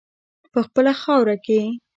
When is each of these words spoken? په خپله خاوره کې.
په 0.51 0.59
خپله 0.67 0.91
خاوره 1.01 1.35
کې. 1.45 1.59